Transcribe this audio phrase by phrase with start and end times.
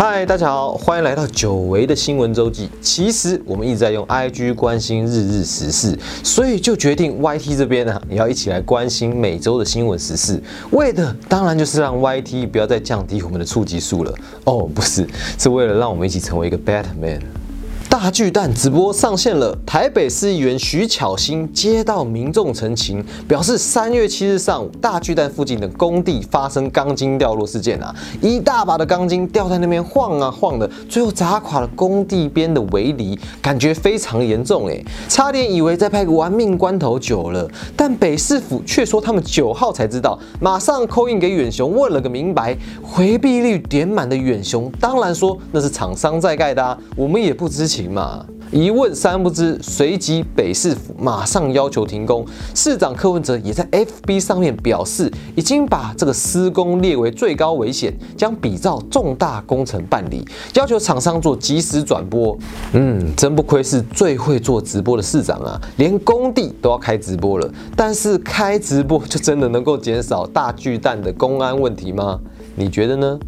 [0.00, 2.70] 嗨，大家好，欢迎来到久违的新闻周记。
[2.80, 10.40] 其实我们一直在用 IG 关心日日时事，所以就决定 YT 这边呢也要一起来关心每周的新闻时事，
[10.70, 14.14] 为的当然就是让 YT 不要再降低我们的触及数了。
[14.44, 15.04] 哦，不是，
[15.36, 17.18] 是为了让我们一起成为一个 Batman。
[18.00, 47.87] 大巨蛋直播上线了，台北市议员徐巧芯接到民众陈情，表示三月七日上午大巨蛋附近的工地发生钢筋掉落事件啊，一大把的钢筋掉在那边晃啊晃的，最后砸垮了工地边的围篱，感觉非常严重哎，差点以为在拍个玩命关头九了，但北市府却说他们九号才知道，马上扣印给远雄问了个明白，回避率点满的远雄当然说那是厂商在盖的啊，我们也不知情。
[47.88, 52.24] 嘛，一问三不知，随即北市府马上要求停工。
[52.54, 60.24] 市长柯文哲也在 FB 上面表示，已经把这个施工列为最高危险，将比照重大工程办理，
[60.54, 62.36] 要求厂商做及时转播。
[62.72, 67.50] 嗯，真不愧是最会做直播的市长啊，连工地都要开直播了。
[67.76, 72.18] 但是开直播就真的能够减少大巨蛋的公安问题吗？
[72.54, 73.18] 你觉得呢？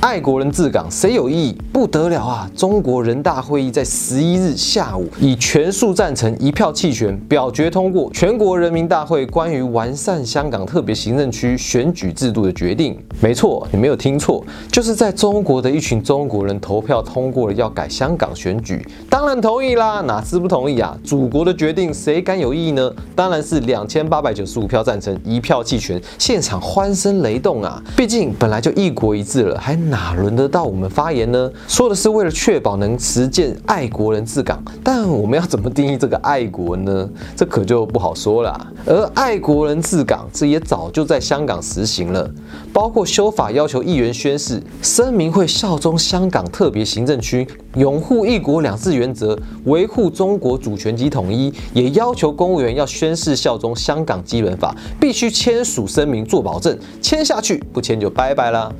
[0.00, 1.58] 爱国人治港，谁有意义？
[1.72, 2.48] 不得了啊！
[2.56, 12.96] 中国人大会议在十一日下午以全数赞成、一票弃权表决通过全国人民大会关于完善香港特别行政区选举制度的决定。
[13.20, 20.96] 没错，你没有听错，就是在中国的一群中国人投票通过了要改香港选举，当然同意啦，哪次不同意啊？
[21.02, 22.92] 祖国的决定，谁敢有异议呢？
[23.16, 27.82] 当然是两千八百九十五票赞成，一票弃权，现场欢声雷动啊！
[27.96, 29.76] 毕竟本来就一国一制了，还。
[29.88, 31.50] 哪轮得到我们发言呢？
[31.66, 37.08] 说的是为了确保能实践爱国人治港，但我们要怎么定义这个爱国呢？
[37.36, 38.72] 这可就不好说了。
[38.86, 42.30] 而爱国人治港，这也早就在香港实行了，
[42.72, 58.72] 包括修法要求议员宣誓声明会效忠香港特别行政区，拥护一国两制原则，维护中国主权及统一，也要求公务员要宣誓效忠香港基本法，必须签署声明做保证，签下去不签就拜拜啦。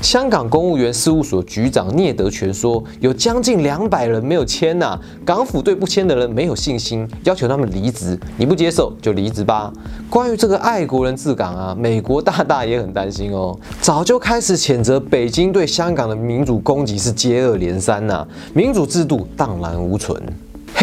[0.00, 8.18] 香港公务员事务所局长聂德全说，有将近两百人没有签呐，港府对不签的人没有信心，要求他们离职。
[8.36, 9.72] 你不接受就离职吧。
[10.10, 20.22] 关于这个爱国人治港啊， 美国大大也很担心哦，早就开始谴责北京对香港的民主攻击是接二连三呐，民主制度荡然无存。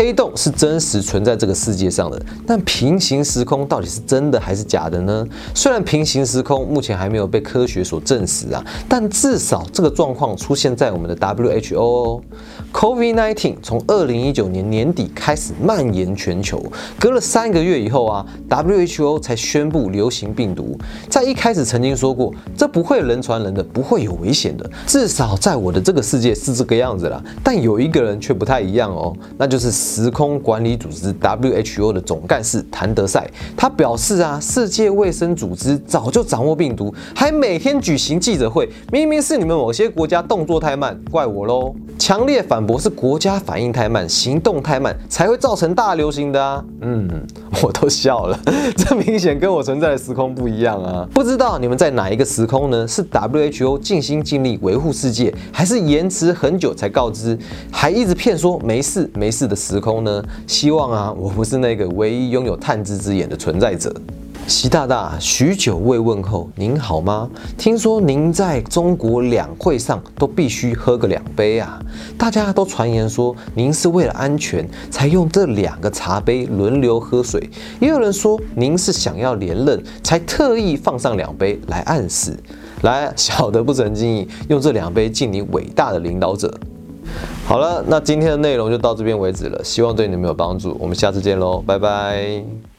[0.01, 5.23] 黑洞是真实存在这个世界上的，但平行时空到底是真的还是假的呢？
[5.53, 12.19] 虽然平行时空目前还没有被科学所证实啊，但至少这个状况出现在我们的 WHO。
[12.73, 16.59] COVID-19 从二零一九年年底开始蔓延全球，
[16.99, 20.75] 隔了三个月以后啊，WHO 才宣布流行病毒。
[21.09, 27.21] 在一开始曾经说过，这不会人传人的，不会有危险的，至少在我的这个世界是这个样子啦。
[27.43, 29.90] 但有一个人却不太一样哦，那就是。
[29.91, 41.75] 时空管理组织 WHO 的总干事谭德赛，他表示啊，世界卫生组织早就掌握病毒，还每天举行记者会，明明是你们某些国家动作太慢，怪我喽！
[41.99, 46.63] 强烈反驳是国家反应太慢，行动太慢，才会造成大流行的啊！
[46.79, 47.09] 嗯，
[47.61, 48.39] 我都笑了，
[48.77, 51.05] 这明显跟我存在的时空不一样啊！
[51.13, 52.87] 不知道你们在哪一个时空呢？
[52.87, 57.37] 是 WHO 尽心尽力维护世界，还是延迟很久才告知，
[57.69, 60.21] 还一直骗说没事没事的时空呢？
[60.47, 63.89] 希望啊，我不是那个唯一拥有探知之眼的存在者。
[64.47, 67.29] 习大大，许久未问候，您好吗？
[67.57, 71.81] 听说您在中国两会上都必须喝个两杯啊！
[72.17, 77.49] 大家都传言说您是为了安全才用这两个茶杯轮流喝水，
[77.79, 82.37] 也有人说您是想要连任才特意放上两杯来暗示。
[82.81, 86.53] 来，小的不成敬意，用这两杯敬你伟大的领导者。
[87.45, 90.77] 好了，那今天的内容就到这边为止了，希望对你们有帮助。
[90.79, 92.70] 我们下次见喽，拜拜。